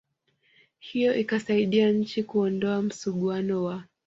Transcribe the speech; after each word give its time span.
hiyo 0.79 1.15
ikasaidia 1.15 1.91
nchi 1.91 2.23
kuondoa 2.23 2.81
msuguano 2.81 3.63
wa 3.63 3.83